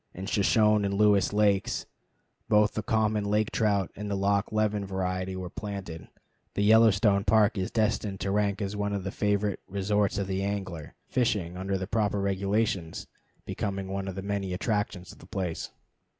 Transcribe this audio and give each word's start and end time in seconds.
In 0.15 0.25
Shoshone 0.25 0.83
and 0.83 0.95
Lewis 0.95 1.31
lakes 1.31 1.85
both 2.49 2.73
the 2.73 2.81
common 2.81 3.23
lake 3.23 3.51
trout 3.51 3.91
and 3.95 4.09
the 4.09 4.15
Loch 4.15 4.51
Leven 4.51 4.83
variety 4.83 5.35
were 5.35 5.47
planted. 5.51 6.07
The 6.55 6.63
Yellowstone 6.63 7.23
Park 7.23 7.55
is 7.55 7.69
destined 7.69 8.19
to 8.21 8.31
rank 8.31 8.63
as 8.63 8.75
one 8.75 8.93
of 8.93 9.03
the 9.03 9.11
favorite 9.11 9.59
resorts 9.67 10.17
of 10.17 10.25
the 10.25 10.41
angler, 10.41 10.95
fishing, 11.07 11.55
under 11.55 11.77
the 11.77 11.85
proper 11.85 12.19
regulations, 12.19 13.05
becoming 13.45 13.89
one 13.89 14.07
of 14.07 14.15
the 14.15 14.23
many 14.23 14.53
attractions 14.53 15.11
of 15.11 15.19
the 15.19 15.27
place. 15.27 15.69